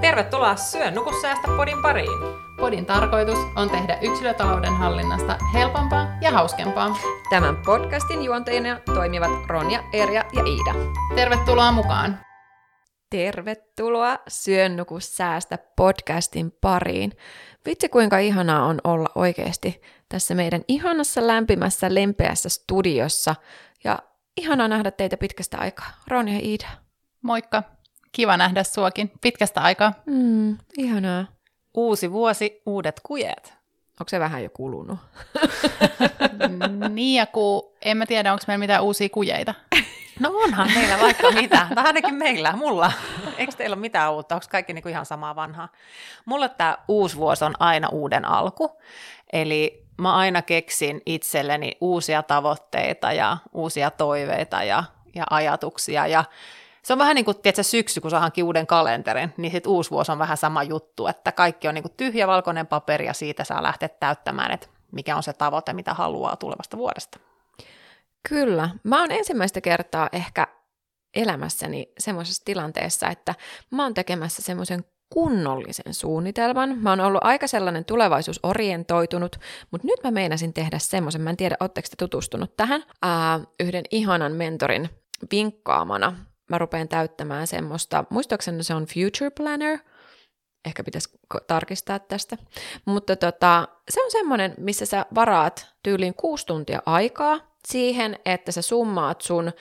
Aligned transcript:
Tervetuloa 0.00 0.56
Syö 0.56 0.90
nuku 0.90 1.20
säästä 1.20 1.48
podin 1.56 1.82
pariin. 1.82 2.18
Podin 2.56 2.86
tarkoitus 2.86 3.38
on 3.56 3.70
tehdä 3.70 3.98
yksilötalouden 4.02 4.72
hallinnasta 4.72 5.38
helpompaa 5.54 6.06
ja 6.20 6.30
hauskempaa. 6.30 6.96
Tämän 7.30 7.56
podcastin 7.56 8.24
juontajina 8.24 8.80
toimivat 8.94 9.30
Ronja, 9.46 9.84
Erja 9.92 10.24
ja 10.32 10.42
Iida. 10.44 10.94
Tervetuloa 11.14 11.72
mukaan! 11.72 12.18
Tervetuloa 13.10 14.18
Syön 14.28 14.76
nuku 14.76 15.00
säästä 15.00 15.58
podcastin 15.76 16.52
pariin. 16.60 17.12
Vitsi 17.66 17.88
kuinka 17.88 18.18
ihanaa 18.18 18.64
on 18.66 18.78
olla 18.84 19.08
oikeasti 19.14 19.80
tässä 20.08 20.34
meidän 20.34 20.62
ihanassa 20.68 21.26
lämpimässä 21.26 21.94
lempeässä 21.94 22.48
studiossa 22.48 23.34
ja 23.84 23.98
ihanaa 24.36 24.68
nähdä 24.68 24.90
teitä 24.90 25.16
pitkästä 25.16 25.58
aikaa. 25.58 25.90
Ronja 26.08 26.34
ja 26.34 26.40
Iida. 26.42 26.68
Moikka! 27.22 27.79
Kiva 28.12 28.36
nähdä 28.36 28.62
suokin 28.62 29.12
pitkästä 29.20 29.60
aikaa. 29.60 29.92
Mm, 30.06 30.58
ihanaa. 30.78 31.26
Uusi 31.74 32.12
vuosi, 32.12 32.62
uudet 32.66 33.00
kujet. 33.02 33.54
Onko 34.00 34.08
se 34.08 34.20
vähän 34.20 34.44
jo 34.44 34.50
kulunut? 34.50 34.98
niin 36.88 37.18
ja 37.18 37.26
kun 37.26 37.62
en 37.82 37.96
mä 37.96 38.06
tiedä, 38.06 38.32
onko 38.32 38.44
meillä 38.46 38.62
mitään 38.62 38.82
uusia 38.82 39.08
kujeita. 39.08 39.54
No 40.20 40.30
onhan 40.34 40.70
meillä 40.74 40.98
vaikka 41.00 41.30
mitä, 41.30 41.66
tai 41.74 41.84
ainakin 41.84 42.14
meillä, 42.14 42.52
mulla. 42.52 42.92
Eikö 43.36 43.52
teillä 43.56 43.74
ole 43.74 43.80
mitään 43.80 44.12
uutta, 44.12 44.34
onko 44.34 44.46
kaikki 44.50 44.72
niinku 44.72 44.88
ihan 44.88 45.06
samaa 45.06 45.36
vanhaa? 45.36 45.68
Mulle 46.24 46.48
tämä 46.48 46.78
uusi 46.88 47.16
vuosi 47.16 47.44
on 47.44 47.54
aina 47.58 47.88
uuden 47.88 48.24
alku, 48.24 48.80
eli 49.32 49.86
mä 49.98 50.16
aina 50.16 50.42
keksin 50.42 51.00
itselleni 51.06 51.76
uusia 51.80 52.22
tavoitteita 52.22 53.12
ja 53.12 53.36
uusia 53.52 53.90
toiveita 53.90 54.62
ja, 54.62 54.84
ja 55.14 55.24
ajatuksia, 55.30 56.06
ja 56.06 56.24
se 56.82 56.92
on 56.92 56.98
vähän 56.98 57.14
niin 57.14 57.24
kuin 57.24 57.36
tiedätkö, 57.42 57.62
syksy, 57.62 58.00
kun 58.00 58.10
saa 58.10 58.30
uuden 58.44 58.66
kalenterin, 58.66 59.32
niin 59.36 59.52
sitten 59.52 59.72
uusi 59.72 59.90
vuosi 59.90 60.12
on 60.12 60.18
vähän 60.18 60.36
sama 60.36 60.62
juttu, 60.62 61.06
että 61.06 61.32
kaikki 61.32 61.68
on 61.68 61.74
niin 61.74 61.82
kuin 61.82 61.94
tyhjä 61.96 62.26
valkoinen 62.26 62.66
paperi 62.66 63.06
ja 63.06 63.12
siitä 63.12 63.44
saa 63.44 63.62
lähteä 63.62 63.88
täyttämään, 63.88 64.50
että 64.50 64.66
mikä 64.92 65.16
on 65.16 65.22
se 65.22 65.32
tavoite, 65.32 65.72
mitä 65.72 65.94
haluaa 65.94 66.36
tulevasta 66.36 66.76
vuodesta. 66.76 67.18
Kyllä. 68.28 68.70
Mä 68.84 69.00
oon 69.00 69.10
ensimmäistä 69.10 69.60
kertaa 69.60 70.08
ehkä 70.12 70.46
elämässäni 71.14 71.92
semmoisessa 71.98 72.44
tilanteessa, 72.44 73.08
että 73.08 73.34
mä 73.70 73.82
oon 73.82 73.94
tekemässä 73.94 74.42
semmoisen 74.42 74.84
kunnollisen 75.10 75.94
suunnitelman. 75.94 76.78
Mä 76.78 76.90
oon 76.90 77.00
ollut 77.00 77.24
aika 77.24 77.46
sellainen 77.46 77.84
tulevaisuusorientoitunut, 77.84 79.36
mutta 79.70 79.86
nyt 79.86 80.04
mä 80.04 80.10
meinasin 80.10 80.52
tehdä 80.52 80.78
semmoisen, 80.78 81.20
mä 81.20 81.30
en 81.30 81.36
tiedä, 81.36 81.56
ootteko 81.60 81.88
te 81.90 81.96
tutustunut 81.96 82.56
tähän, 82.56 82.84
ää, 83.02 83.40
yhden 83.60 83.84
ihanan 83.90 84.32
mentorin 84.32 84.90
vinkkaamana 85.30 86.16
mä 86.50 86.58
rupean 86.58 86.88
täyttämään 86.88 87.46
semmoista, 87.46 88.04
muistaakseni 88.10 88.64
se 88.64 88.74
on 88.74 88.86
Future 88.86 89.30
Planner, 89.30 89.78
ehkä 90.64 90.84
pitäisi 90.84 91.18
tarkistaa 91.46 91.98
tästä, 91.98 92.36
mutta 92.84 93.16
tota, 93.16 93.68
se 93.90 94.04
on 94.04 94.10
semmoinen, 94.10 94.54
missä 94.58 94.86
sä 94.86 95.06
varaat 95.14 95.66
tyyliin 95.82 96.14
kuusi 96.14 96.46
tuntia 96.46 96.82
aikaa 96.86 97.40
siihen, 97.68 98.18
että 98.24 98.52
sä 98.52 98.62
summaat 98.62 99.20
sun 99.20 99.52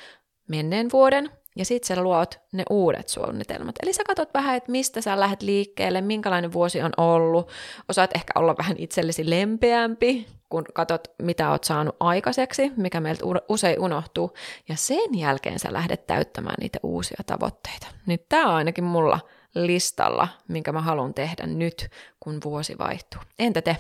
menneen 0.47 0.87
vuoden 0.93 1.31
ja 1.59 1.65
sit 1.65 1.83
sä 1.83 2.03
luot 2.03 2.39
ne 2.51 2.63
uudet 2.69 3.09
suunnitelmat. 3.09 3.75
Eli 3.83 3.93
sä 3.93 4.03
katsot 4.03 4.33
vähän, 4.33 4.55
että 4.55 4.71
mistä 4.71 5.01
sä 5.01 5.19
lähdet 5.19 5.41
liikkeelle, 5.41 6.01
minkälainen 6.01 6.53
vuosi 6.53 6.81
on 6.81 6.91
ollut, 6.97 7.51
osaat 7.89 8.15
ehkä 8.15 8.31
olla 8.35 8.55
vähän 8.57 8.75
itsellesi 8.77 9.29
lempeämpi, 9.29 10.27
kun 10.49 10.63
katsot, 10.73 11.07
mitä 11.21 11.51
oot 11.51 11.63
saanut 11.63 11.95
aikaiseksi, 11.99 12.71
mikä 12.77 12.99
meiltä 12.99 13.23
usein 13.49 13.79
unohtuu, 13.79 14.33
ja 14.69 14.75
sen 14.75 15.17
jälkeen 15.17 15.59
sä 15.59 15.73
lähdet 15.73 16.07
täyttämään 16.07 16.55
niitä 16.59 16.79
uusia 16.83 17.23
tavoitteita. 17.25 17.87
Niin 18.05 18.19
tämä 18.29 18.49
on 18.49 18.55
ainakin 18.55 18.83
mulla 18.83 19.19
listalla, 19.55 20.27
minkä 20.47 20.71
mä 20.71 20.81
haluan 20.81 21.13
tehdä 21.13 21.47
nyt, 21.47 21.89
kun 22.19 22.39
vuosi 22.43 22.77
vaihtuu. 22.77 23.21
Entä 23.39 23.61
te? 23.61 23.77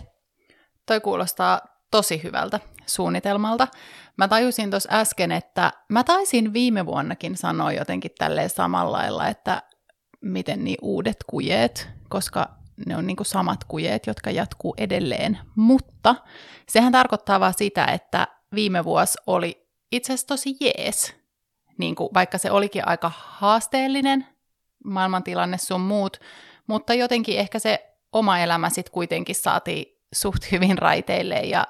Toi 0.85 1.01
kuulostaa 1.01 1.78
tosi 1.91 2.23
hyvältä 2.23 2.59
suunnitelmalta. 2.85 3.67
Mä 4.17 4.27
tajusin 4.27 4.69
tuossa 4.69 4.89
äsken, 4.91 5.31
että 5.31 5.71
mä 5.89 6.03
taisin 6.03 6.53
viime 6.53 6.85
vuonnakin 6.85 7.37
sanoa 7.37 7.71
jotenkin 7.71 8.11
tälleen 8.17 8.49
samalla 8.49 8.97
lailla, 8.97 9.27
että 9.27 9.63
miten 10.21 10.63
niin 10.63 10.77
uudet 10.81 11.17
kujeet, 11.27 11.89
koska 12.09 12.49
ne 12.85 12.97
on 12.97 13.07
niin 13.07 13.17
kuin 13.17 13.27
samat 13.27 13.63
kujeet, 13.63 14.07
jotka 14.07 14.31
jatkuu 14.31 14.73
edelleen. 14.77 15.39
Mutta 15.55 16.15
sehän 16.69 16.91
tarkoittaa 16.91 17.39
vaan 17.39 17.53
sitä, 17.57 17.85
että 17.85 18.27
viime 18.55 18.83
vuosi 18.83 19.17
oli 19.27 19.67
itse 19.91 20.13
asiassa 20.13 20.27
tosi 20.27 20.57
jees. 20.61 21.15
Niin 21.77 21.95
kuin, 21.95 22.09
vaikka 22.13 22.37
se 22.37 22.51
olikin 22.51 22.87
aika 22.87 23.11
haasteellinen, 23.15 24.27
maailmantilanne 24.83 25.57
sun 25.57 25.81
muut, 25.81 26.19
mutta 26.67 26.93
jotenkin 26.93 27.39
ehkä 27.39 27.59
se 27.59 27.95
oma 28.11 28.39
elämä 28.39 28.69
sitten 28.69 28.93
kuitenkin 28.93 29.35
saatiin 29.35 29.85
suht 30.13 30.51
hyvin 30.51 30.77
raiteille 30.77 31.39
ja 31.39 31.67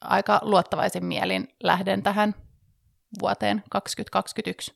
aika 0.00 0.38
luottavaisen 0.42 1.04
mielin 1.04 1.48
lähden 1.62 2.02
tähän 2.02 2.34
vuoteen 3.20 3.62
2021. 3.70 4.74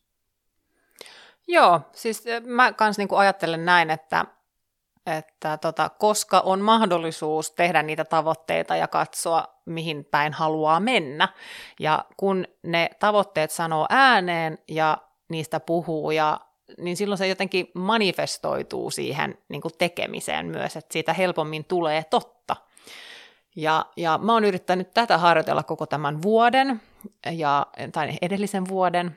Joo, 1.48 1.80
siis 1.92 2.24
mä 2.46 2.72
kans 2.72 2.98
niinku 2.98 3.16
ajattelen 3.16 3.64
näin, 3.64 3.90
että 3.90 4.24
että 5.06 5.56
tota, 5.56 5.88
koska 5.88 6.40
on 6.40 6.60
mahdollisuus 6.60 7.50
tehdä 7.50 7.82
niitä 7.82 8.04
tavoitteita 8.04 8.76
ja 8.76 8.88
katsoa, 8.88 9.44
mihin 9.64 10.04
päin 10.04 10.32
haluaa 10.32 10.80
mennä. 10.80 11.28
Ja 11.80 12.04
kun 12.16 12.46
ne 12.62 12.90
tavoitteet 12.98 13.50
sanoo 13.50 13.86
ääneen 13.90 14.58
ja 14.68 14.98
niistä 15.28 15.60
puhuu, 15.60 16.10
ja, 16.10 16.40
niin 16.78 16.96
silloin 16.96 17.18
se 17.18 17.26
jotenkin 17.26 17.70
manifestoituu 17.74 18.90
siihen 18.90 19.38
niin 19.48 19.62
kuin 19.62 19.74
tekemiseen 19.78 20.46
myös, 20.46 20.76
että 20.76 20.92
siitä 20.92 21.12
helpommin 21.12 21.64
tulee 21.64 22.04
totta. 22.10 22.56
Ja, 23.56 23.86
ja 23.96 24.18
mä 24.18 24.32
oon 24.32 24.44
yrittänyt 24.44 24.94
tätä 24.94 25.18
harjoitella 25.18 25.62
koko 25.62 25.86
tämän 25.86 26.22
vuoden, 26.22 26.82
ja, 27.32 27.66
tai 27.92 28.10
edellisen 28.22 28.68
vuoden, 28.68 29.16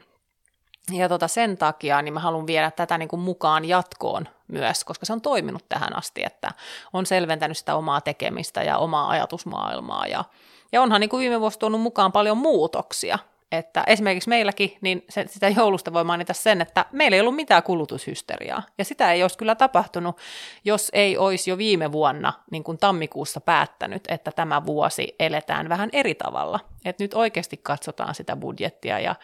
ja 0.92 1.10
tota 1.10 1.28
sen 1.28 1.58
takia 1.58 2.02
niin 2.02 2.14
mä 2.14 2.20
haluan 2.20 2.48
viedä 2.48 2.72
tätä 2.72 2.98
niin 2.98 3.10
kuin 3.10 3.20
mukaan 3.20 3.66
jatkoon 3.66 4.28
myös, 4.48 4.84
koska 4.84 5.06
se 5.06 5.14
on 5.14 5.22
toiminut 5.22 5.66
tähän 5.70 5.96
asti, 5.96 6.24
että 6.24 6.52
on 6.94 7.06
selventänyt 7.06 7.58
sitä 7.58 7.76
omaa 7.76 8.02
tekemistä 8.02 8.64
ja 8.64 8.78
omaa 8.78 9.10
ajatusmaailmaa. 9.10 10.08
Ja, 10.08 10.24
ja 10.72 10.82
onhan 10.82 11.02
niin 11.02 11.10
kuin 11.10 11.22
viime 11.22 11.40
vuosi 11.40 11.60
tuonut 11.60 11.82
mukaan 11.82 12.12
paljon 12.12 12.38
muutoksia. 12.38 13.20
Että 13.52 13.84
esimerkiksi 13.88 14.30
meilläkin, 14.30 14.78
niin 14.82 15.06
se, 15.10 15.26
sitä 15.28 15.50
joulusta 15.50 15.94
voi 15.94 16.04
mainita 16.04 16.34
sen, 16.34 16.62
että 16.62 16.86
meillä 16.92 17.16
ei 17.16 17.22
ollut 17.22 17.36
mitään 17.36 17.64
kulutushysteriaa. 17.64 18.64
Ja 18.78 18.86
sitä 18.86 19.12
ei 19.12 19.22
olisi 19.22 19.38
kyllä 19.38 19.56
tapahtunut, 19.56 20.18
jos 20.66 20.90
ei 20.94 21.18
olisi 21.18 21.50
jo 21.50 21.58
viime 21.58 21.92
vuonna, 21.92 22.34
niin 22.52 22.64
kuin 22.64 22.78
tammikuussa 22.78 23.42
päättänyt, 23.42 24.04
että 24.08 24.32
tämä 24.32 24.66
vuosi 24.66 25.16
eletään 25.20 25.70
vähän 25.70 25.90
eri 25.94 26.16
tavalla. 26.16 26.60
Että 26.86 27.04
nyt 27.04 27.14
oikeasti 27.14 27.58
katsotaan 27.58 28.16
sitä 28.16 28.36
budjettia 28.36 29.00
ja, 29.00 29.16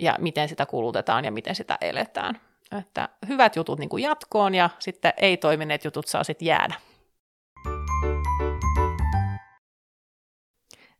ja 0.00 0.16
miten 0.20 0.48
sitä 0.48 0.66
kulutetaan 0.66 1.24
ja 1.24 1.32
miten 1.32 1.54
sitä 1.54 1.78
eletään. 1.80 2.40
Että 2.78 3.08
hyvät 3.28 3.56
jutut 3.56 3.78
niin 3.78 3.88
kuin 3.88 4.02
jatkoon 4.02 4.54
ja 4.54 4.70
sitten 4.78 5.12
ei-toimineet 5.16 5.84
jutut 5.84 6.06
saa 6.06 6.24
sitten 6.24 6.46
jäädä. 6.46 6.74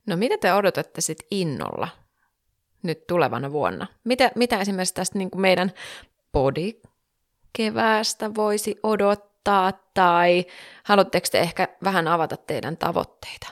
No 0.07 0.17
mitä 0.17 0.37
te 0.37 0.53
odotatte 0.53 1.01
sitten 1.01 1.27
innolla 1.31 2.04
nyt 2.85 3.07
tulevana 3.07 3.51
vuonna? 3.51 3.87
Mitä, 4.03 4.31
mitä 4.35 4.59
esimerkiksi 4.59 4.93
tästä 4.93 5.17
niin 5.17 5.31
kuin 5.31 5.41
meidän 5.41 5.71
body 6.33 6.71
keväästä 7.53 8.35
voisi 8.35 8.79
odottaa 8.83 9.73
tai 9.93 10.45
haluatteko 10.83 11.27
te 11.31 11.39
ehkä 11.39 11.67
vähän 11.83 12.07
avata 12.07 12.37
teidän 12.37 12.77
tavoitteita? 12.77 13.47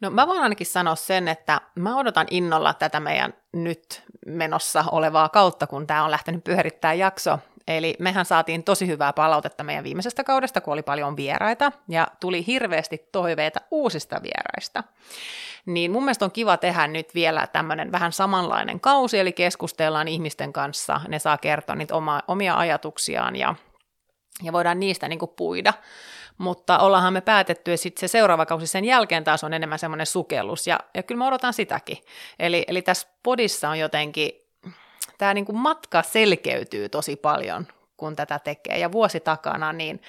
No 0.00 0.10
mä 0.10 0.26
voin 0.26 0.42
ainakin 0.42 0.66
sanoa 0.66 0.94
sen, 0.94 1.28
että 1.28 1.60
mä 1.74 1.98
odotan 1.98 2.26
innolla 2.30 2.74
tätä 2.74 3.00
meidän 3.00 3.34
nyt 3.52 4.02
menossa 4.26 4.84
olevaa 4.92 5.28
kautta, 5.28 5.66
kun 5.66 5.86
tämä 5.86 6.04
on 6.04 6.10
lähtenyt 6.10 6.44
pyörittää 6.44 6.94
jakso. 6.94 7.38
Eli 7.68 7.94
mehän 7.98 8.24
saatiin 8.24 8.64
tosi 8.64 8.86
hyvää 8.86 9.12
palautetta 9.12 9.64
meidän 9.64 9.84
viimeisestä 9.84 10.24
kaudesta, 10.24 10.60
kun 10.60 10.72
oli 10.72 10.82
paljon 10.82 11.16
vieraita, 11.16 11.72
ja 11.88 12.06
tuli 12.20 12.46
hirveästi 12.46 13.08
toiveita 13.12 13.60
uusista 13.70 14.20
vieraista. 14.22 14.84
Niin 15.66 15.90
mun 15.90 16.04
mielestä 16.04 16.24
on 16.24 16.32
kiva 16.32 16.56
tehdä 16.56 16.86
nyt 16.86 17.14
vielä 17.14 17.46
tämmöinen 17.46 17.92
vähän 17.92 18.12
samanlainen 18.12 18.80
kausi, 18.80 19.18
eli 19.18 19.32
keskustellaan 19.32 20.08
ihmisten 20.08 20.52
kanssa, 20.52 21.00
ne 21.08 21.18
saa 21.18 21.38
kertoa 21.38 21.76
niitä 21.76 21.94
oma, 21.94 22.22
omia 22.28 22.56
ajatuksiaan, 22.56 23.36
ja, 23.36 23.54
ja 24.42 24.52
voidaan 24.52 24.80
niistä 24.80 25.08
niin 25.08 25.18
kuin 25.18 25.32
puida. 25.36 25.72
Mutta 26.38 26.78
ollaanhan 26.78 27.12
me 27.12 27.20
päätetty, 27.20 27.72
että 27.72 27.82
sitten 27.82 28.00
se 28.00 28.12
seuraava 28.12 28.46
kausi 28.46 28.66
sen 28.66 28.84
jälkeen 28.84 29.24
taas 29.24 29.44
on 29.44 29.54
enemmän 29.54 29.78
semmoinen 29.78 30.06
sukellus, 30.06 30.66
ja, 30.66 30.80
ja 30.94 31.02
kyllä 31.02 31.18
mä 31.18 31.26
odotan 31.26 31.52
sitäkin. 31.52 31.98
Eli, 32.38 32.64
eli 32.68 32.82
tässä 32.82 33.08
podissa 33.22 33.68
on 33.68 33.78
jotenkin, 33.78 34.47
tämä 35.18 35.34
niin 35.34 35.44
kuin 35.44 35.58
matka 35.58 36.02
selkeytyy 36.02 36.88
tosi 36.88 37.16
paljon, 37.16 37.66
kun 37.96 38.16
tätä 38.16 38.38
tekee, 38.38 38.78
ja 38.78 38.92
vuosi 38.92 39.20
takana, 39.20 39.72
niin, 39.72 40.02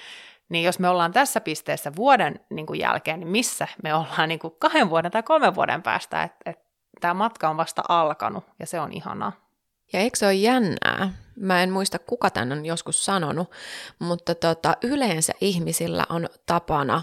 niin 0.48 0.64
jos 0.64 0.78
me 0.78 0.88
ollaan 0.88 1.12
tässä 1.12 1.40
pisteessä 1.40 1.92
vuoden 1.96 2.40
niin 2.50 2.66
kuin 2.66 2.80
jälkeen, 2.80 3.20
niin 3.20 3.28
missä 3.28 3.68
me 3.82 3.94
ollaan 3.94 4.28
niin 4.28 4.38
kuin 4.38 4.54
kahden 4.58 4.90
vuoden 4.90 5.10
tai 5.10 5.22
kolmen 5.22 5.54
vuoden 5.54 5.82
päästä, 5.82 6.22
että 6.22 6.50
et, 6.50 6.58
tämä 7.00 7.14
matka 7.14 7.48
on 7.48 7.56
vasta 7.56 7.82
alkanut, 7.88 8.44
ja 8.58 8.66
se 8.66 8.80
on 8.80 8.92
ihanaa. 8.92 9.32
Ja 9.92 10.00
eikö 10.00 10.18
se 10.18 10.26
ole 10.26 10.34
jännää? 10.34 11.12
Mä 11.36 11.62
en 11.62 11.70
muista, 11.70 11.98
kuka 11.98 12.30
tämän 12.30 12.52
on 12.52 12.66
joskus 12.66 13.04
sanonut, 13.04 13.50
mutta 13.98 14.34
tota, 14.34 14.76
yleensä 14.82 15.32
ihmisillä 15.40 16.06
on 16.08 16.28
tapana 16.46 17.02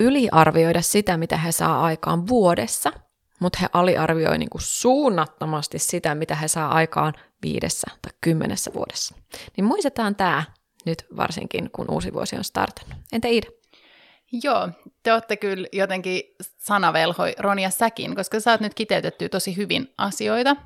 yliarvioida 0.00 0.82
sitä, 0.82 1.16
mitä 1.16 1.36
he 1.36 1.52
saa 1.52 1.84
aikaan 1.84 2.28
vuodessa, 2.28 2.92
mutta 3.44 3.58
he 3.62 3.68
aliarvioi 3.72 4.38
niin 4.38 4.50
kuin 4.50 4.62
suunnattomasti 4.62 5.78
sitä, 5.78 6.14
mitä 6.14 6.34
he 6.34 6.48
saa 6.48 6.72
aikaan 6.72 7.14
viidessä 7.42 7.86
tai 8.02 8.12
kymmenessä 8.20 8.74
vuodessa. 8.74 9.14
Niin 9.56 9.64
muistetaan 9.64 10.16
tämä 10.16 10.44
nyt 10.86 11.06
varsinkin, 11.16 11.70
kun 11.70 11.90
uusi 11.90 12.12
vuosi 12.12 12.36
on 12.36 12.44
startannut. 12.44 12.98
Entä 13.12 13.28
Iida? 13.28 13.46
Joo, 14.42 14.68
te 15.02 15.12
olette 15.12 15.36
kyllä 15.36 15.68
jotenkin 15.72 16.22
sanavelhoi 16.58 17.34
Ronja 17.38 17.70
säkin, 17.70 18.16
koska 18.16 18.40
sä 18.40 18.50
oot 18.50 18.60
nyt 18.60 18.74
kiteytetty 18.74 19.28
tosi 19.28 19.56
hyvin 19.56 19.94
asioita. 19.98 20.56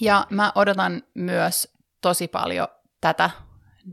Ja 0.00 0.26
mä 0.30 0.52
odotan 0.54 1.02
myös 1.14 1.68
tosi 2.00 2.28
paljon 2.28 2.68
tätä 3.00 3.30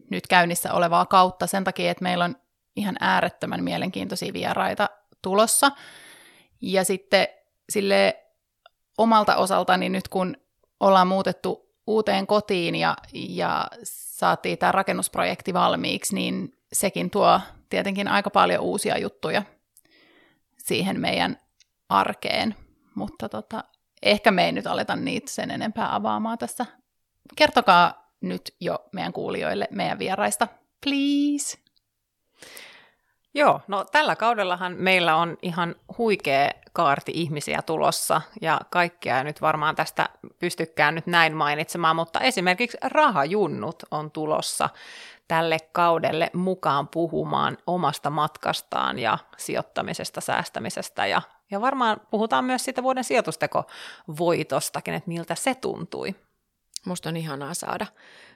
nyt 0.09 0.27
käynnissä 0.27 0.73
olevaa 0.73 1.05
kautta 1.05 1.47
sen 1.47 1.63
takia, 1.63 1.91
että 1.91 2.03
meillä 2.03 2.25
on 2.25 2.35
ihan 2.75 2.95
äärettömän 2.99 3.63
mielenkiintoisia 3.63 4.33
vieraita 4.33 4.89
tulossa. 5.21 5.71
Ja 6.61 6.83
sitten 6.83 7.27
sille 7.69 8.23
omalta 8.97 9.35
osaltani 9.35 9.89
nyt 9.89 10.07
kun 10.07 10.37
ollaan 10.79 11.07
muutettu 11.07 11.67
uuteen 11.87 12.27
kotiin 12.27 12.75
ja, 12.75 12.97
ja 13.13 13.67
saatiin 13.83 14.57
tämä 14.57 14.71
rakennusprojekti 14.71 15.53
valmiiksi, 15.53 16.15
niin 16.15 16.57
sekin 16.73 17.09
tuo 17.09 17.41
tietenkin 17.69 18.07
aika 18.07 18.29
paljon 18.29 18.63
uusia 18.63 18.97
juttuja 18.97 19.43
siihen 20.57 20.99
meidän 20.99 21.39
arkeen. 21.89 22.55
Mutta 22.95 23.29
tota, 23.29 23.63
ehkä 24.03 24.31
me 24.31 24.45
ei 24.45 24.51
nyt 24.51 24.67
aleta 24.67 24.95
niitä 24.95 25.31
sen 25.31 25.51
enempää 25.51 25.95
avaamaan 25.95 26.37
tässä. 26.37 26.65
Kertokaa 27.35 28.11
nyt 28.21 28.55
jo 28.59 28.85
meidän 28.91 29.13
kuulijoille 29.13 29.67
meidän 29.71 29.99
vieraista, 29.99 30.47
please. 30.83 31.57
Joo, 33.33 33.61
no 33.67 33.85
tällä 33.85 34.15
kaudellahan 34.15 34.75
meillä 34.77 35.15
on 35.15 35.37
ihan 35.41 35.75
huikea 35.97 36.51
kaarti 36.77 37.11
ihmisiä 37.15 37.61
tulossa 37.61 38.21
ja 38.41 38.61
kaikkea 38.69 39.23
nyt 39.23 39.41
varmaan 39.41 39.75
tästä 39.75 40.09
pystykään 40.39 40.95
nyt 40.95 41.07
näin 41.07 41.35
mainitsemaan, 41.35 41.95
mutta 41.95 42.19
esimerkiksi 42.19 42.77
rahajunnut 42.83 43.83
on 43.91 44.11
tulossa 44.11 44.69
tälle 45.27 45.57
kaudelle 45.71 46.29
mukaan 46.33 46.87
puhumaan 46.87 47.57
omasta 47.67 48.09
matkastaan 48.09 48.99
ja 48.99 49.17
sijoittamisesta, 49.37 50.21
säästämisestä 50.21 51.05
ja, 51.05 51.21
ja 51.51 51.61
varmaan 51.61 52.01
puhutaan 52.11 52.45
myös 52.45 52.65
siitä 52.65 52.83
vuoden 52.83 53.03
sijoitustekovoitostakin, 53.03 54.93
että 54.93 55.09
miltä 55.09 55.35
se 55.35 55.55
tuntui. 55.55 56.15
Musta 56.85 57.09
on 57.09 57.17
ihanaa 57.17 57.53
saada 57.53 57.87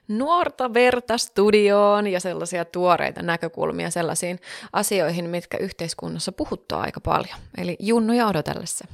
nuorta 0.08 0.74
verta 0.74 1.18
studioon 1.18 2.06
ja 2.06 2.20
sellaisia 2.20 2.64
tuoreita 2.64 3.22
näkökulmia 3.22 3.90
sellaisiin 3.90 4.38
asioihin, 4.72 5.30
mitkä 5.30 5.56
yhteiskunnassa 5.56 6.32
puhuttaa 6.32 6.80
aika 6.80 7.00
paljon. 7.00 7.38
Eli 7.58 7.76
junnuja 7.80 8.26
odotellessa. 8.26 8.86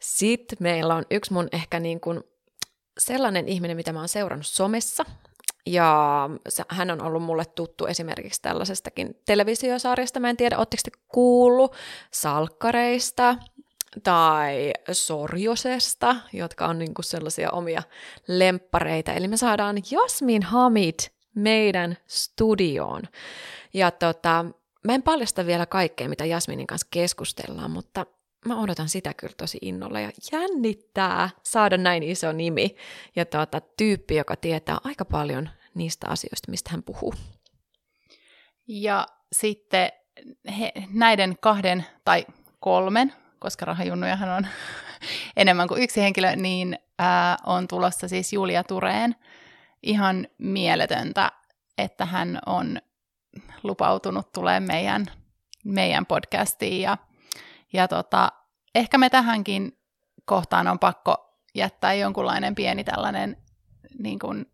Sitten 0.00 0.58
meillä 0.60 0.94
on 0.94 1.04
yksi 1.10 1.32
mun 1.32 1.48
ehkä 1.52 1.80
niin 1.80 2.00
kuin 2.00 2.20
sellainen 2.98 3.48
ihminen, 3.48 3.76
mitä 3.76 3.92
mä 3.92 3.98
oon 3.98 4.08
seurannut 4.08 4.46
somessa, 4.46 5.04
ja 5.66 6.30
hän 6.68 6.90
on 6.90 7.02
ollut 7.02 7.22
mulle 7.22 7.44
tuttu 7.44 7.86
esimerkiksi 7.86 8.42
tällaisestakin 8.42 9.14
televisiosarjasta. 9.26 10.20
Mä 10.20 10.30
en 10.30 10.36
tiedä, 10.36 10.58
ootteko 10.58 10.80
te 10.84 10.90
kuullut 11.08 11.76
salkkareista 12.10 13.36
tai 14.02 14.72
sorjosesta, 14.92 16.16
jotka 16.32 16.66
on 16.66 16.78
niinku 16.78 17.02
sellaisia 17.02 17.50
omia 17.50 17.82
lemppareita. 18.28 19.12
Eli 19.12 19.28
me 19.28 19.36
saadaan 19.36 19.76
Jasmin 19.90 20.42
Hamid 20.42 20.94
meidän 21.34 21.96
studioon. 22.06 23.02
Ja 23.74 23.90
tota, 23.90 24.44
mä 24.84 24.94
en 24.94 25.02
paljasta 25.02 25.46
vielä 25.46 25.66
kaikkea, 25.66 26.08
mitä 26.08 26.24
Jasminin 26.24 26.66
kanssa 26.66 26.86
keskustellaan, 26.90 27.70
mutta 27.70 28.06
mä 28.44 28.60
odotan 28.60 28.88
sitä 28.88 29.14
kyllä 29.14 29.34
tosi 29.36 29.58
innolla 29.62 30.00
ja 30.00 30.10
jännittää 30.32 31.30
saada 31.42 31.76
näin 31.76 32.02
iso 32.02 32.32
nimi 32.32 32.76
ja 33.16 33.24
tuota, 33.24 33.60
tyyppi, 33.60 34.16
joka 34.16 34.36
tietää 34.36 34.78
aika 34.84 35.04
paljon 35.04 35.50
niistä 35.74 36.06
asioista, 36.08 36.50
mistä 36.50 36.70
hän 36.70 36.82
puhuu. 36.82 37.14
Ja 38.68 39.06
sitten 39.32 39.92
he, 40.58 40.72
näiden 40.92 41.36
kahden 41.40 41.84
tai 42.04 42.26
kolmen, 42.60 43.12
koska 43.38 43.64
rahajunnujahan 43.64 44.28
on 44.28 44.46
enemmän 45.36 45.68
kuin 45.68 45.82
yksi 45.82 46.00
henkilö, 46.00 46.36
niin 46.36 46.78
ää, 46.98 47.36
on 47.46 47.68
tulossa 47.68 48.08
siis 48.08 48.32
Julia 48.32 48.64
Tureen. 48.64 49.16
Ihan 49.82 50.26
mieletöntä, 50.38 51.32
että 51.78 52.04
hän 52.04 52.38
on 52.46 52.78
lupautunut 53.62 54.32
tulee 54.32 54.60
meidän, 54.60 55.06
meidän 55.64 56.06
podcastiin 56.06 56.80
ja 56.80 56.98
ja 57.72 57.88
tota, 57.88 58.32
ehkä 58.74 58.98
me 58.98 59.10
tähänkin 59.10 59.78
kohtaan 60.24 60.68
on 60.68 60.78
pakko 60.78 61.40
jättää 61.54 61.94
jonkunlainen 61.94 62.54
pieni 62.54 62.84
tällainen 62.84 63.36
niin 63.98 64.18
kuin 64.18 64.46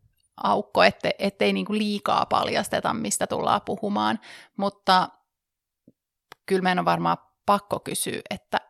aukko, 0.43 0.83
ette, 0.83 1.15
ettei 1.19 1.53
niin 1.53 1.67
kuin 1.67 1.79
liikaa 1.79 2.27
paljasteta, 2.27 2.95
mistä 2.95 3.27
tullaan 3.27 3.61
puhumaan, 3.67 4.19
mutta 4.57 5.09
kyllä 6.47 6.63
meidän 6.63 6.79
on 6.79 6.85
varmaan 6.85 7.17
pakko 7.47 7.81
kysyä, 7.81 8.21
että 8.31 8.61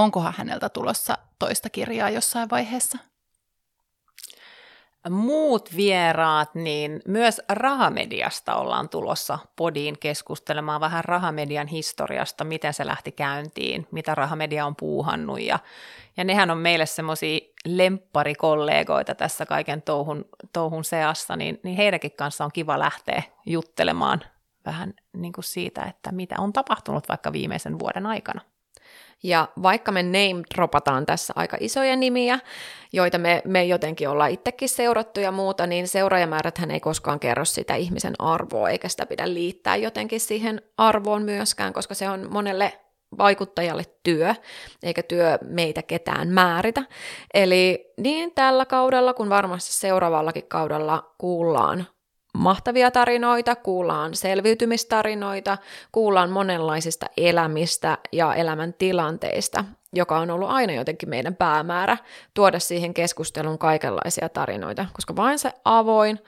onkohan 0.00 0.34
häneltä 0.36 0.68
tulossa 0.68 1.18
toista 1.38 1.70
kirjaa 1.70 2.10
jossain 2.10 2.50
vaiheessa? 2.50 2.98
muut 5.10 5.76
vieraat, 5.76 6.54
niin 6.54 7.02
myös 7.08 7.40
rahamediasta 7.48 8.54
ollaan 8.54 8.88
tulossa 8.88 9.38
podiin 9.56 9.98
keskustelemaan 9.98 10.80
vähän 10.80 11.04
rahamedian 11.04 11.66
historiasta, 11.66 12.44
miten 12.44 12.74
se 12.74 12.86
lähti 12.86 13.12
käyntiin, 13.12 13.86
mitä 13.90 14.14
rahamedia 14.14 14.66
on 14.66 14.76
puuhannut 14.76 15.40
ja, 15.40 15.58
ja 16.16 16.24
nehän 16.24 16.50
on 16.50 16.58
meille 16.58 16.86
semmoisia 16.86 17.40
lempparikollegoita 17.64 19.14
tässä 19.14 19.46
kaiken 19.46 19.82
touhun, 19.82 20.24
touhun 20.52 20.84
seassa, 20.84 21.36
niin, 21.36 21.60
niin 21.62 21.76
heidänkin 21.76 22.12
kanssa 22.12 22.44
on 22.44 22.52
kiva 22.52 22.78
lähteä 22.78 23.22
juttelemaan 23.46 24.20
vähän 24.66 24.94
niin 25.12 25.32
kuin 25.32 25.44
siitä, 25.44 25.84
että 25.84 26.12
mitä 26.12 26.34
on 26.38 26.52
tapahtunut 26.52 27.08
vaikka 27.08 27.32
viimeisen 27.32 27.78
vuoden 27.78 28.06
aikana. 28.06 28.40
Ja 29.22 29.48
vaikka 29.62 29.92
me 29.92 30.02
name 30.02 30.42
dropataan 30.54 31.06
tässä 31.06 31.32
aika 31.36 31.56
isoja 31.60 31.96
nimiä, 31.96 32.38
joita 32.92 33.18
me, 33.18 33.42
me 33.44 33.64
jotenkin 33.64 34.08
ollaan 34.08 34.30
itsekin 34.30 34.68
seurattu 34.68 35.20
ja 35.20 35.32
muuta, 35.32 35.66
niin 35.66 35.88
seuraajamääräthän 35.88 36.70
ei 36.70 36.80
koskaan 36.80 37.20
kerro 37.20 37.44
sitä 37.44 37.74
ihmisen 37.74 38.14
arvoa, 38.18 38.70
eikä 38.70 38.88
sitä 38.88 39.06
pidä 39.06 39.34
liittää 39.34 39.76
jotenkin 39.76 40.20
siihen 40.20 40.62
arvoon 40.76 41.22
myöskään, 41.22 41.72
koska 41.72 41.94
se 41.94 42.08
on 42.08 42.28
monelle 42.30 42.72
vaikuttajalle 43.18 43.84
työ, 44.02 44.34
eikä 44.82 45.02
työ 45.02 45.38
meitä 45.42 45.82
ketään 45.82 46.28
määritä. 46.28 46.82
Eli 47.34 47.92
niin 47.96 48.34
tällä 48.34 48.66
kaudella 48.66 49.14
kuin 49.14 49.28
varmasti 49.28 49.72
seuraavallakin 49.72 50.48
kaudella 50.48 51.14
kuullaan 51.18 51.86
mahtavia 52.32 52.90
tarinoita, 52.90 53.56
kuullaan 53.56 54.14
selviytymistarinoita, 54.14 55.58
kuullaan 55.92 56.30
monenlaisista 56.30 57.06
elämistä 57.16 57.98
ja 58.12 58.34
elämäntilanteista, 58.34 59.64
joka 59.92 60.18
on 60.18 60.30
ollut 60.30 60.50
aina 60.50 60.72
jotenkin 60.72 61.08
meidän 61.08 61.36
päämäärä 61.36 61.96
tuoda 62.34 62.58
siihen 62.58 62.94
keskusteluun 62.94 63.58
kaikenlaisia 63.58 64.28
tarinoita, 64.28 64.86
koska 64.92 65.16
vain 65.16 65.38
se 65.38 65.52
avoin 65.64 66.18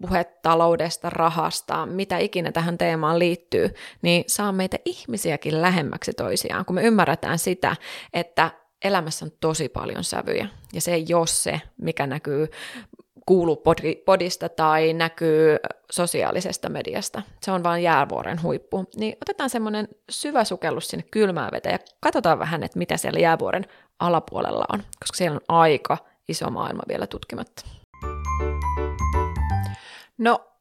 puhe 0.00 0.24
taloudesta, 0.24 1.10
rahasta, 1.10 1.86
mitä 1.86 2.18
ikinä 2.18 2.52
tähän 2.52 2.78
teemaan 2.78 3.18
liittyy, 3.18 3.70
niin 4.02 4.24
saa 4.26 4.52
meitä 4.52 4.78
ihmisiäkin 4.84 5.62
lähemmäksi 5.62 6.12
toisiaan, 6.12 6.64
kun 6.64 6.74
me 6.74 6.82
ymmärretään 6.82 7.38
sitä, 7.38 7.76
että 8.12 8.50
elämässä 8.84 9.24
on 9.24 9.30
tosi 9.40 9.68
paljon 9.68 10.04
sävyjä, 10.04 10.48
ja 10.72 10.80
se 10.80 10.94
ei 10.94 11.06
ole 11.14 11.26
se, 11.26 11.60
mikä 11.76 12.06
näkyy 12.06 12.48
kuulu 13.26 13.62
podista 14.04 14.48
tai 14.48 14.92
näkyy 14.92 15.56
sosiaalisesta 15.92 16.68
mediasta. 16.68 17.22
Se 17.42 17.50
on 17.50 17.62
vain 17.62 17.82
jäävuoren 17.82 18.42
huippu. 18.42 18.84
Niin 18.96 19.16
otetaan 19.22 19.50
semmoinen 19.50 19.88
syvä 20.10 20.44
sukellus 20.44 20.88
sinne 20.88 21.04
kylmään 21.10 21.50
veteen 21.52 21.72
ja 21.72 21.78
katsotaan 22.00 22.38
vähän, 22.38 22.62
että 22.62 22.78
mitä 22.78 22.96
siellä 22.96 23.20
jäävuoren 23.20 23.66
alapuolella 23.98 24.64
on, 24.72 24.78
koska 24.78 25.16
siellä 25.16 25.36
on 25.48 25.56
aika 25.56 25.98
iso 26.28 26.50
maailma 26.50 26.82
vielä 26.88 27.06
tutkimatta. 27.06 27.62
No 30.18 30.53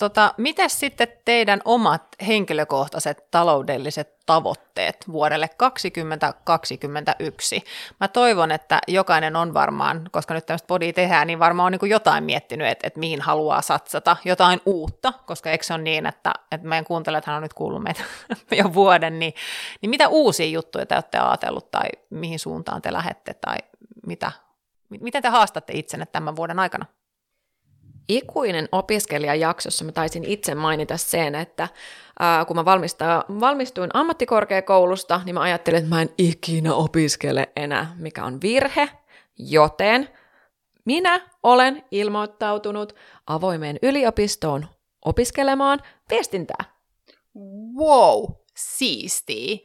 Tota, 0.00 0.34
miten 0.36 0.70
sitten 0.70 1.08
teidän 1.24 1.60
omat 1.64 2.02
henkilökohtaiset 2.26 3.30
taloudelliset 3.30 4.16
tavoitteet 4.26 4.96
vuodelle 5.12 5.48
2021? 5.48 7.64
Mä 8.00 8.08
toivon, 8.08 8.50
että 8.50 8.78
jokainen 8.88 9.36
on 9.36 9.54
varmaan, 9.54 10.08
koska 10.10 10.34
nyt 10.34 10.46
tämmöistä 10.46 10.66
podia 10.66 10.92
tehdään, 10.92 11.26
niin 11.26 11.38
varmaan 11.38 11.66
on 11.66 11.78
niin 11.82 11.90
jotain 11.90 12.24
miettinyt, 12.24 12.66
että, 12.66 12.86
että 12.86 13.00
mihin 13.00 13.20
haluaa 13.20 13.62
satsata, 13.62 14.16
jotain 14.24 14.60
uutta, 14.66 15.12
koska 15.26 15.50
eikö 15.50 15.64
se 15.64 15.74
ole 15.74 15.82
niin, 15.82 16.06
että, 16.06 16.32
että 16.52 16.68
meidän 16.68 16.84
kuuntelijathan 16.84 17.36
on 17.36 17.42
nyt 17.42 17.54
kuullut 17.54 17.82
meitä 17.82 18.02
jo 18.62 18.74
vuoden, 18.74 19.18
niin, 19.18 19.34
niin 19.82 19.90
mitä 19.90 20.08
uusia 20.08 20.46
juttuja 20.46 20.86
te 20.86 20.94
olette 20.94 21.18
ajatellut 21.18 21.70
tai 21.70 21.88
mihin 22.10 22.38
suuntaan 22.38 22.82
te 22.82 22.92
lähette 22.92 23.34
tai 23.34 23.56
mitä 24.06 24.32
Miten 25.00 25.22
te 25.22 25.28
haastatte 25.28 25.72
itsenne 25.72 26.06
tämän 26.06 26.36
vuoden 26.36 26.58
aikana? 26.58 26.86
Ikuinen 28.10 28.68
opiskelijajaksossa 28.72 29.84
mä 29.84 29.92
taisin 29.92 30.24
itse 30.24 30.54
mainita 30.54 30.96
sen, 30.96 31.34
että 31.34 31.68
ää, 32.20 32.44
kun 32.44 32.56
mä 32.56 32.64
valmistuin 33.40 33.90
ammattikorkeakoulusta, 33.94 35.20
niin 35.24 35.34
mä 35.34 35.40
ajattelin, 35.40 35.78
että 35.78 35.90
mä 35.90 36.02
en 36.02 36.10
ikinä 36.18 36.74
opiskele 36.74 37.48
enää, 37.56 37.94
mikä 37.98 38.24
on 38.24 38.40
virhe, 38.42 38.88
joten 39.38 40.08
minä 40.84 41.20
olen 41.42 41.84
ilmoittautunut 41.90 42.94
avoimeen 43.26 43.78
yliopistoon 43.82 44.66
opiskelemaan 45.04 45.80
viestintää. 46.10 46.64
Wow, 47.76 48.24
siistiä. 48.56 49.58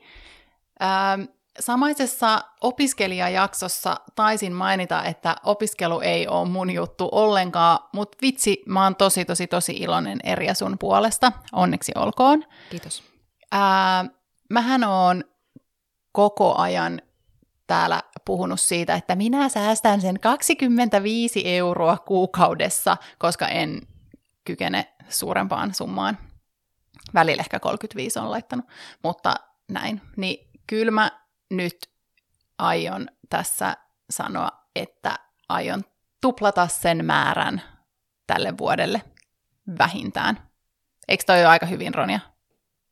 Ähm, 0.81 1.21
Samaisessa 1.59 2.43
opiskelijajaksossa 2.61 3.95
taisin 4.15 4.53
mainita, 4.53 5.03
että 5.03 5.35
opiskelu 5.43 6.01
ei 6.01 6.27
ole 6.27 6.49
mun 6.49 6.71
juttu 6.71 7.09
ollenkaan, 7.11 7.79
mutta 7.93 8.17
vitsi, 8.21 8.63
mä 8.65 8.83
oon 8.83 8.95
tosi, 8.95 9.25
tosi, 9.25 9.47
tosi 9.47 9.71
iloinen 9.73 10.19
Erja 10.23 10.53
sun 10.53 10.77
puolesta. 10.79 11.31
Onneksi 11.51 11.91
olkoon. 11.95 12.43
Kiitos. 12.69 13.03
Ää, 13.51 14.05
mähän 14.49 14.83
oon 14.83 15.23
koko 16.11 16.55
ajan 16.57 17.01
täällä 17.67 18.03
puhunut 18.25 18.59
siitä, 18.59 18.95
että 18.95 19.15
minä 19.15 19.49
säästän 19.49 20.01
sen 20.01 20.19
25 20.19 21.55
euroa 21.55 21.97
kuukaudessa, 21.97 22.97
koska 23.17 23.47
en 23.47 23.81
kykene 24.43 24.95
suurempaan 25.09 25.73
summaan. 25.73 26.17
Välillä 27.13 27.41
ehkä 27.41 27.59
35 27.59 28.19
on 28.19 28.31
laittanut, 28.31 28.65
mutta 29.03 29.35
näin. 29.71 30.01
Niin 30.17 30.49
kyllä 30.67 30.91
mä 30.91 31.11
nyt 31.51 31.77
aion 32.57 33.07
tässä 33.29 33.77
sanoa, 34.09 34.49
että 34.75 35.15
aion 35.49 35.83
tuplata 36.21 36.67
sen 36.67 37.05
määrän 37.05 37.61
tälle 38.27 38.57
vuodelle 38.57 39.01
vähintään. 39.79 40.39
Eikö 41.07 41.23
toi 41.27 41.39
ole 41.39 41.47
aika 41.47 41.65
hyvin, 41.65 41.93
Ronja? 41.93 42.19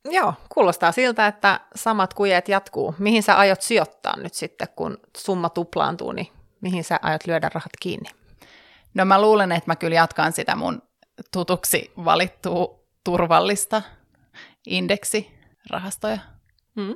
Joo, 0.04 0.34
kuulostaa 0.48 0.92
siltä, 0.92 1.26
että 1.26 1.60
samat 1.74 2.14
kujet 2.14 2.48
jatkuu. 2.48 2.94
Mihin 2.98 3.22
sä 3.22 3.34
aiot 3.34 3.62
sijoittaa 3.62 4.16
nyt 4.16 4.34
sitten, 4.34 4.68
kun 4.76 4.98
summa 5.16 5.48
tuplaantuu, 5.48 6.12
niin 6.12 6.28
mihin 6.60 6.84
sä 6.84 6.98
aiot 7.02 7.26
lyödä 7.26 7.50
rahat 7.54 7.72
kiinni? 7.80 8.10
No 8.94 9.04
mä 9.04 9.20
luulen, 9.20 9.52
että 9.52 9.70
mä 9.70 9.76
kyllä 9.76 9.94
jatkan 9.94 10.32
sitä 10.32 10.56
mun 10.56 10.82
tutuksi 11.32 11.92
valittua 12.04 12.84
turvallista 13.04 13.82
indeksirahastoja. 14.66 16.18
Hmm. 16.76 16.94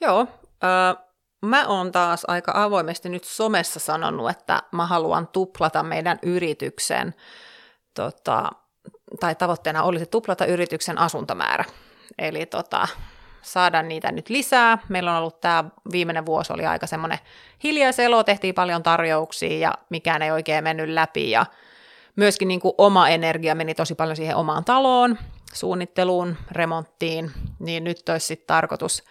Joo, 0.00 0.26
öö, 0.64 1.08
mä 1.42 1.66
oon 1.66 1.92
taas 1.92 2.24
aika 2.28 2.52
avoimesti 2.54 3.08
nyt 3.08 3.24
somessa 3.24 3.80
sanonut, 3.80 4.30
että 4.30 4.62
mä 4.72 4.86
haluan 4.86 5.28
tuplata 5.28 5.82
meidän 5.82 6.18
yrityksen, 6.22 7.14
tota, 7.94 8.50
tai 9.20 9.34
tavoitteena 9.34 9.82
olisi 9.82 10.06
tuplata 10.06 10.46
yrityksen 10.46 10.98
asuntomäärä. 10.98 11.64
Eli 12.18 12.46
tota, 12.46 12.88
saada 13.42 13.82
niitä 13.82 14.12
nyt 14.12 14.28
lisää. 14.28 14.78
Meillä 14.88 15.12
on 15.12 15.18
ollut 15.18 15.40
tämä 15.40 15.64
viimeinen 15.92 16.26
vuosi 16.26 16.52
oli 16.52 16.66
aika 16.66 16.86
semmoinen 16.86 17.18
hiljaiselo, 17.64 18.24
tehtiin 18.24 18.54
paljon 18.54 18.82
tarjouksia 18.82 19.58
ja 19.58 19.74
mikään 19.90 20.22
ei 20.22 20.30
oikein 20.30 20.64
mennyt 20.64 20.88
läpi 20.88 21.30
ja 21.30 21.46
myöskin 22.16 22.48
niin 22.48 22.60
kuin 22.60 22.74
oma 22.78 23.08
energia 23.08 23.54
meni 23.54 23.74
tosi 23.74 23.94
paljon 23.94 24.16
siihen 24.16 24.36
omaan 24.36 24.64
taloon, 24.64 25.18
suunnitteluun, 25.52 26.36
remonttiin, 26.50 27.30
niin 27.58 27.84
nyt 27.84 28.08
olisi 28.08 28.26
sitten 28.26 28.46
tarkoitus 28.46 29.02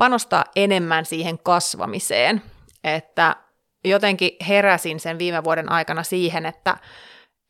panostaa 0.00 0.44
enemmän 0.56 1.04
siihen 1.04 1.38
kasvamiseen, 1.38 2.42
että 2.84 3.36
jotenkin 3.84 4.30
heräsin 4.48 5.00
sen 5.00 5.18
viime 5.18 5.44
vuoden 5.44 5.72
aikana 5.72 6.02
siihen, 6.02 6.46
että, 6.46 6.76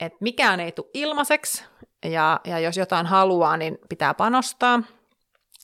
että 0.00 0.19
mikään 0.21 0.61
ei 0.61 0.73
tule 0.73 0.90
ilmaiseksi, 0.95 1.64
ja, 2.04 2.40
ja 2.45 2.59
jos 2.59 2.76
jotain 2.76 3.07
haluaa, 3.07 3.57
niin 3.57 3.78
pitää 3.88 4.14
panostaa. 4.14 4.83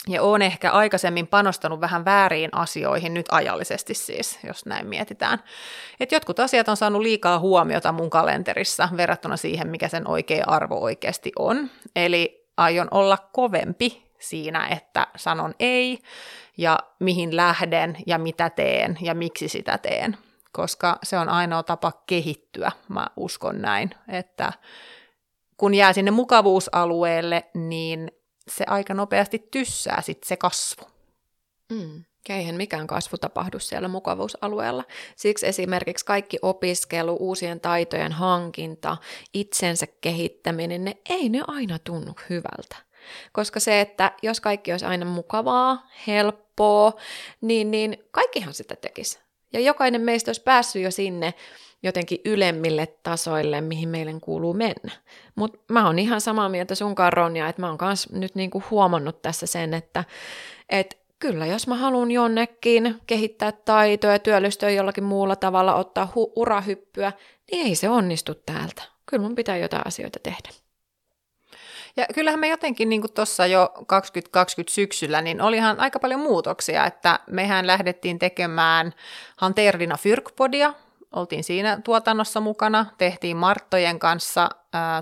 Ja 0.09 0.23
olen 0.23 0.43
ehkä 0.43 0.71
aikaisemmin 0.71 1.27
panostanut 1.27 1.81
vähän 1.81 2.05
vääriin 2.05 2.51
asioihin, 2.53 3.15
nyt 3.15 3.27
ajallisesti 3.31 3.95
siis, 3.95 4.39
jos 4.47 4.67
näin 4.67 4.87
mietitään. 4.87 5.39
Että 6.01 6.15
jotkut 6.15 6.41
asiat 6.41 6.69
on 6.69 6.77
saanut 6.77 7.03
liikaa 7.03 7.39
huomiota 7.39 7.93
mun 7.93 8.11
kalenterissa 8.11 8.89
verrattuna 8.97 9.37
siihen, 9.37 9.69
mikä 9.69 9.89
sen 9.89 10.09
oikea 10.09 10.45
arvo 10.47 10.81
oikeasti 10.81 11.33
on. 11.39 11.71
Eli 11.97 12.49
aion 12.57 12.89
olla 12.91 13.19
kovempi 13.33 14.07
siinä, 14.19 14.67
että 14.67 15.07
sanon 15.17 15.55
ei 15.61 15.99
ja 16.57 16.79
mihin 17.01 17.37
lähden 17.37 17.97
ja 18.07 18.19
mitä 18.19 18.51
teen 18.51 18.99
ja 19.01 19.15
miksi 19.15 19.49
sitä 19.49 19.79
teen, 19.79 20.17
koska 20.53 20.99
se 21.03 21.19
on 21.19 21.29
ainoa 21.29 21.63
tapa 21.63 21.93
kehittyä, 22.07 22.73
mä 22.89 23.07
uskon 23.17 23.63
näin, 23.63 23.91
että 24.09 24.53
kun 25.57 25.75
jää 25.75 25.93
sinne 25.93 26.11
mukavuusalueelle, 26.11 27.45
niin 27.55 28.13
se 28.49 28.65
aika 28.69 28.95
nopeasti 28.95 29.49
tyssää 29.51 30.03
sit 30.03 30.25
se 30.25 30.37
kasvu. 30.37 30.85
Mm. 31.73 32.05
Eihän 32.29 32.55
mikään 32.55 32.87
kasvu 32.87 33.19
tapahdu 33.19 33.59
siellä 33.59 33.89
mukavuusalueella. 33.89 34.85
Siksi 35.17 35.47
esimerkiksi 35.47 36.05
kaikki 36.05 36.39
opiskelu, 36.43 37.17
uusien 37.21 37.61
taitojen 37.61 38.13
hankinta, 38.13 38.97
itsensä 39.35 39.87
kehittäminen, 40.01 40.85
ne 40.85 40.97
ei 41.11 41.29
ne 41.29 41.41
aina 41.47 41.79
tunnu 41.79 42.13
hyvältä. 42.31 42.77
Koska 43.33 43.61
se, 43.61 43.81
että 43.81 44.13
jos 44.23 44.41
kaikki 44.41 44.73
olisi 44.73 44.87
aina 44.87 45.07
mukavaa, 45.07 45.89
helppoa, 46.07 46.93
niin, 47.41 47.71
niin 47.71 48.05
kaikkihan 48.11 48.55
sitä 48.55 48.77
tekisi. 48.77 49.19
Ja 49.53 49.61
jokainen 49.61 50.01
meistä 50.01 50.29
olisi 50.29 50.43
päässyt 50.43 50.83
jo 50.83 50.91
sinne 50.91 51.35
jotenkin 51.83 52.19
ylemmille 52.25 52.87
tasoille, 53.03 53.61
mihin 53.61 53.89
meille 53.89 54.15
kuuluu 54.21 54.55
mennä. 54.55 54.93
Mutta 55.35 55.59
mä 55.69 55.87
oon 55.87 55.99
ihan 55.99 56.21
samaa 56.21 56.49
mieltä 56.49 56.75
sunkaan, 56.75 57.13
Ronja, 57.13 57.49
että 57.49 57.63
mä 57.63 57.69
oon 57.69 57.79
myös 57.83 58.13
nyt 58.13 58.35
niinku 58.35 58.63
huomannut 58.71 59.23
tässä 59.23 59.47
sen, 59.47 59.75
että 59.75 60.05
et 60.69 60.99
kyllä 61.19 61.47
jos 61.47 61.67
mä 61.67 61.75
haluan 61.75 62.11
jonnekin 62.11 63.01
kehittää 63.07 63.53
taitoja, 63.53 64.19
työllistyä 64.19 64.71
jollakin 64.71 65.05
muulla 65.05 65.37
tavalla, 65.37 65.75
ottaa 65.75 66.13
hu- 66.17 66.33
urahyppyä, 66.37 67.13
niin 67.51 67.67
ei 67.67 67.75
se 67.75 67.89
onnistu 67.89 68.35
täältä. 68.35 68.83
Kyllä 69.07 69.23
mun 69.23 69.35
pitää 69.35 69.57
jotain 69.57 69.87
asioita 69.87 70.19
tehdä. 70.23 70.66
Ja 71.97 72.07
kyllähän 72.15 72.41
me 72.41 72.49
jotenkin 72.49 72.89
niin 72.89 73.03
tuossa 73.15 73.47
jo 73.47 73.73
2020 73.87 74.75
syksyllä, 74.75 75.23
niin 75.23 75.41
olihan 75.41 75.81
aika 75.81 75.99
paljon 75.99 76.21
muutoksia, 76.21 76.87
että 76.87 77.21
mehän 77.31 77.67
lähdettiin 77.67 78.19
tekemään 78.19 78.93
Hanterdina 79.37 79.97
Fyrkpodia, 79.97 80.75
oltiin 81.13 81.45
siinä 81.45 81.81
tuotannossa 81.85 82.41
mukana, 82.41 82.87
tehtiin 82.99 83.37
Marttojen 83.37 83.99
kanssa, 83.99 84.49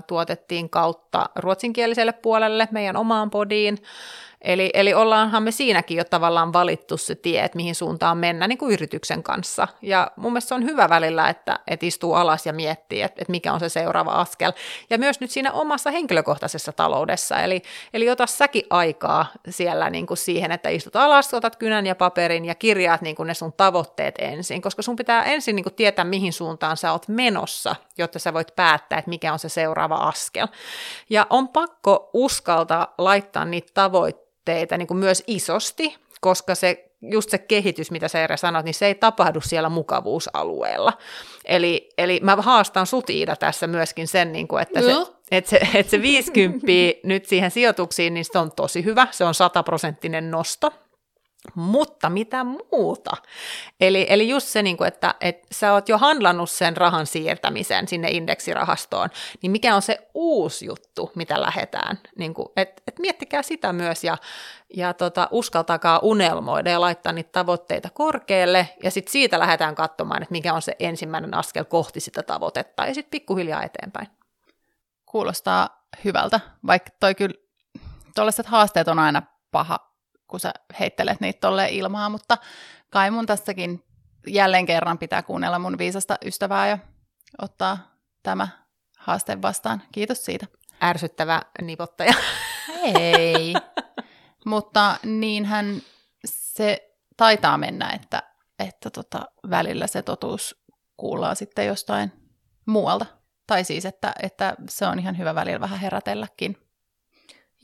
tuotettiin 0.07 0.69
kautta 0.69 1.29
ruotsinkieliselle 1.35 2.13
puolelle 2.13 2.67
meidän 2.71 2.97
omaan 2.97 3.29
podiin, 3.29 3.77
Eli, 4.45 4.69
eli 4.73 4.93
ollaanhan 4.93 5.43
me 5.43 5.51
siinäkin 5.51 5.97
jo 5.97 6.03
tavallaan 6.03 6.53
valittu 6.53 6.97
se 6.97 7.15
tie, 7.15 7.43
että 7.43 7.55
mihin 7.55 7.75
suuntaan 7.75 8.17
mennä 8.17 8.47
niin 8.47 8.57
kuin 8.57 8.73
yrityksen 8.73 9.23
kanssa. 9.23 9.67
Ja 9.81 10.11
mun 10.15 10.31
mielestä 10.31 10.47
se 10.47 10.55
on 10.55 10.63
hyvä 10.63 10.89
välillä, 10.89 11.29
että, 11.29 11.59
että 11.67 11.85
istuu 11.85 12.13
alas 12.13 12.45
ja 12.45 12.53
miettii, 12.53 13.01
että, 13.01 13.21
että 13.21 13.31
mikä 13.31 13.53
on 13.53 13.59
se 13.59 13.69
seuraava 13.69 14.11
askel. 14.11 14.51
Ja 14.89 14.97
myös 14.97 15.19
nyt 15.19 15.31
siinä 15.31 15.51
omassa 15.51 15.91
henkilökohtaisessa 15.91 16.71
taloudessa. 16.71 17.39
Eli, 17.39 17.61
eli 17.93 18.09
ota 18.09 18.27
säkin 18.27 18.63
aikaa 18.69 19.25
siellä 19.49 19.89
niin 19.89 20.07
kuin 20.07 20.17
siihen, 20.17 20.51
että 20.51 20.69
istut 20.69 20.95
alas, 20.95 21.33
otat 21.33 21.55
kynän 21.55 21.85
ja 21.85 21.95
paperin 21.95 22.45
ja 22.45 22.55
kirjaat 22.55 23.01
niin 23.01 23.15
kuin 23.15 23.27
ne 23.27 23.33
sun 23.33 23.53
tavoitteet 23.53 24.15
ensin. 24.19 24.61
Koska 24.61 24.81
sun 24.81 24.95
pitää 24.95 25.23
ensin 25.23 25.55
niin 25.55 25.63
kuin 25.63 25.75
tietää, 25.75 26.05
mihin 26.05 26.33
suuntaan 26.33 26.77
sä 26.77 26.91
oot 26.91 27.07
menossa, 27.07 27.75
jotta 27.97 28.19
sä 28.19 28.33
voit 28.33 28.55
päättää, 28.55 28.99
että 28.99 29.09
mikä 29.09 29.33
on 29.33 29.39
se 29.39 29.49
seuraava 29.49 29.64
askel. 29.73 30.47
Ja 31.09 31.27
on 31.29 31.47
pakko 31.47 32.09
uskaltaa 32.13 32.93
laittaa 32.97 33.45
niitä 33.45 33.71
tavoitteita 33.73 34.77
niin 34.77 34.87
kuin 34.87 34.97
myös 34.97 35.23
isosti, 35.27 35.95
koska 36.21 36.55
se 36.55 36.85
just 37.01 37.29
se 37.29 37.37
kehitys, 37.37 37.91
mitä 37.91 38.07
sä 38.07 38.19
Eera 38.19 38.37
sanoit, 38.37 38.65
niin 38.65 38.73
se 38.73 38.85
ei 38.85 38.95
tapahdu 38.95 39.41
siellä 39.41 39.69
mukavuusalueella. 39.69 40.93
Eli, 41.45 41.89
eli 41.97 42.19
mä 42.23 42.35
haastan 42.35 42.85
sut 42.85 43.09
Iida 43.09 43.35
tässä 43.35 43.67
myöskin 43.67 44.07
sen, 44.07 44.31
niin 44.31 44.47
kuin, 44.47 44.61
että, 44.61 44.81
se, 44.81 44.93
että, 45.31 45.49
se, 45.49 45.59
että 45.73 45.89
se 45.89 46.01
50 46.01 46.67
nyt 47.03 47.25
siihen 47.25 47.51
sijoituksiin, 47.51 48.13
niin 48.13 48.25
se 48.25 48.39
on 48.39 48.51
tosi 48.51 48.83
hyvä, 48.83 49.07
se 49.11 49.23
on 49.23 49.33
sataprosenttinen 49.33 50.31
nosto, 50.31 50.71
mutta 51.55 52.09
mitä 52.09 52.43
muuta? 52.43 53.11
Eli, 53.81 54.05
eli 54.09 54.29
just 54.29 54.47
se, 54.47 54.61
niin 54.61 54.77
kuin, 54.77 54.87
että, 54.87 55.15
että 55.21 55.47
sä 55.51 55.73
oot 55.73 55.89
jo 55.89 55.97
handlannut 55.97 56.49
sen 56.49 56.77
rahan 56.77 57.05
siirtämisen 57.05 57.87
sinne 57.87 58.07
indeksirahastoon, 58.11 59.09
niin 59.41 59.51
mikä 59.51 59.75
on 59.75 59.81
se 59.81 60.09
uusi 60.13 60.65
juttu, 60.65 61.11
mitä 61.15 61.41
lähdetään? 61.41 61.99
Niin 62.17 62.33
kuin, 62.33 62.47
et, 62.55 62.83
et 62.87 62.99
miettikää 62.99 63.41
sitä 63.41 63.73
myös 63.73 64.03
ja, 64.03 64.17
ja 64.73 64.93
tota, 64.93 65.27
uskaltakaa 65.31 65.99
unelmoida 65.99 66.69
ja 66.69 66.81
laittaa 66.81 67.13
niitä 67.13 67.29
tavoitteita 67.31 67.89
korkealle 67.93 68.69
ja 68.83 68.91
sitten 68.91 69.11
siitä 69.11 69.39
lähdetään 69.39 69.75
katsomaan, 69.75 70.21
että 70.21 70.31
mikä 70.31 70.53
on 70.53 70.61
se 70.61 70.75
ensimmäinen 70.79 71.33
askel 71.33 71.63
kohti 71.65 71.99
sitä 71.99 72.23
tavoitetta 72.23 72.85
ja 72.85 72.93
sitten 72.93 73.11
pikkuhiljaa 73.11 73.63
eteenpäin. 73.63 74.07
Kuulostaa 75.05 75.87
hyvältä, 76.05 76.39
vaikka 76.67 76.91
toi 76.99 77.15
kyllä, 77.15 77.35
tuollaiset 78.15 78.45
haasteet 78.45 78.87
on 78.87 78.99
aina 78.99 79.21
paha 79.51 79.94
kun 80.27 80.39
sä 80.39 80.53
heittelet 80.79 81.21
niitä 81.21 81.39
tolleen 81.39 81.69
ilmaa, 81.69 82.09
mutta 82.09 82.37
kai 82.89 83.11
mun 83.11 83.25
tässäkin 83.25 83.83
jälleen 84.27 84.65
kerran 84.65 84.97
pitää 84.97 85.23
kuunnella 85.23 85.59
mun 85.59 85.77
viisasta 85.77 86.17
ystävää 86.25 86.67
ja 86.67 86.77
ottaa 87.41 87.77
tämä 88.23 88.47
haaste 88.97 89.41
vastaan. 89.41 89.81
Kiitos 89.91 90.25
siitä. 90.25 90.45
Ärsyttävä 90.83 91.41
nipottaja. 91.61 92.13
Ei, 92.99 93.53
mutta 94.45 94.97
niinhän 95.03 95.81
se 96.25 96.95
taitaa 97.17 97.57
mennä, 97.57 97.89
että, 97.89 98.23
että 98.59 98.89
tota, 98.89 99.25
välillä 99.49 99.87
se 99.87 100.01
totuus 100.01 100.65
kuullaan 100.97 101.35
sitten 101.35 101.67
jostain 101.67 102.11
muualta. 102.65 103.05
Tai 103.47 103.63
siis, 103.63 103.85
että, 103.85 104.13
että 104.23 104.55
se 104.69 104.85
on 104.85 104.99
ihan 104.99 105.17
hyvä 105.17 105.35
välillä 105.35 105.59
vähän 105.59 105.79
herätelläkin. 105.79 106.57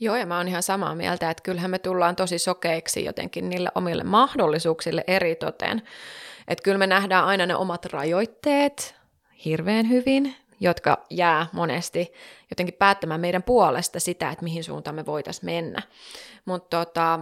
Joo, 0.02 0.16
ja 0.16 0.26
mä 0.26 0.36
oon 0.36 0.48
ihan 0.48 0.62
samaa 0.62 0.94
mieltä, 0.94 1.30
että 1.30 1.42
kyllähän 1.42 1.70
me 1.70 1.78
tullaan 1.78 2.16
tosi 2.16 2.38
sokeiksi 2.38 3.04
jotenkin 3.04 3.48
niille 3.48 3.68
omille 3.74 4.04
mahdollisuuksille 4.04 5.04
eri 5.06 5.34
toteen. 5.34 5.82
Että 6.48 6.62
kyllä 6.62 6.78
me 6.78 6.86
nähdään 6.86 7.24
aina 7.24 7.46
ne 7.46 7.56
omat 7.56 7.84
rajoitteet 7.84 8.94
hirveän 9.44 9.88
hyvin, 9.88 10.34
jotka 10.60 11.06
jää 11.10 11.46
monesti 11.52 12.12
jotenkin 12.50 12.74
päättämään 12.74 13.20
meidän 13.20 13.42
puolesta 13.42 14.00
sitä, 14.00 14.30
että 14.30 14.44
mihin 14.44 14.64
suuntaan 14.64 14.94
me 14.94 15.06
voitaisiin 15.06 15.44
mennä. 15.46 15.82
Mutta 16.44 16.84
tota, 16.84 17.20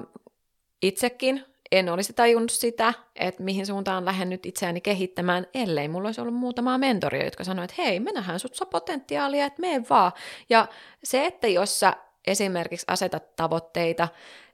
itsekin 0.82 1.44
en 1.72 1.88
olisi 1.88 2.12
tajunnut 2.12 2.50
sitä, 2.50 2.94
että 3.16 3.42
mihin 3.42 3.66
suuntaan 3.66 4.04
lähden 4.04 4.30
nyt 4.30 4.46
itseäni 4.46 4.80
kehittämään, 4.80 5.46
ellei 5.54 5.88
mulla 5.88 6.08
olisi 6.08 6.20
ollut 6.20 6.34
muutamaa 6.34 6.78
mentoria, 6.78 7.24
jotka 7.24 7.44
sanoivat, 7.44 7.70
että 7.70 7.82
hei, 7.82 8.00
me 8.00 8.12
nähdään 8.12 8.40
sut 8.40 8.70
potentiaalia, 8.70 9.46
että 9.46 9.60
mene 9.60 9.84
vaan. 9.90 10.12
Ja 10.50 10.68
se, 11.04 11.26
että 11.26 11.48
jos 11.48 11.80
sä 11.80 11.96
esimerkiksi 12.26 12.84
asetat 12.88 13.36
tavoitteita 13.36 14.08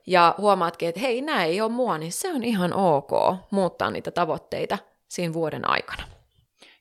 ja 0.07 0.35
huomaatkin, 0.37 0.89
että 0.89 1.01
hei, 1.01 1.21
nämä 1.21 1.43
ei 1.43 1.61
ole 1.61 1.71
mua, 1.71 1.97
niin 1.97 2.11
se 2.11 2.33
on 2.33 2.43
ihan 2.43 2.73
ok 2.73 3.11
muuttaa 3.51 3.91
niitä 3.91 4.11
tavoitteita 4.11 4.77
siinä 5.07 5.33
vuoden 5.33 5.69
aikana. 5.69 6.03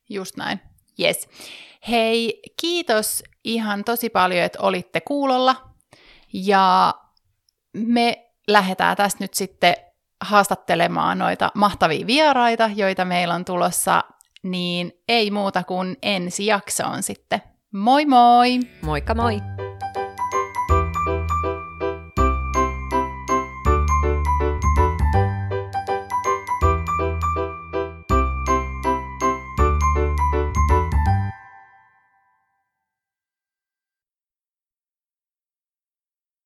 Just 0.09 0.37
näin. 0.37 0.61
Yes. 1.00 1.28
Hei, 1.88 2.43
kiitos 2.61 3.23
ihan 3.45 3.85
tosi 3.85 4.11
paljon, 4.11 4.45
että 4.45 4.59
olitte 4.62 5.00
kuulolla. 5.00 5.57
Ja 6.33 6.95
me 7.73 8.31
lähdetään 8.49 8.97
tästä 8.97 9.25
nyt 9.25 9.35
sitten 9.35 9.76
haastattelemaan 10.21 11.19
noita 11.19 11.52
mahtavia 11.55 12.07
vieraita, 12.07 12.71
joita 12.75 13.05
meillä 13.05 13.35
on 13.35 13.45
tulossa, 13.45 14.05
niin 14.43 14.93
ei 15.09 15.31
muuta 15.31 15.64
kuin 15.64 15.97
ensi 16.02 16.47
jaksoon 16.47 17.02
sitten. 17.02 17.43
Moi 17.73 18.07
moi! 18.07 18.61
Moikka 18.83 19.14
moi! 19.14 19.65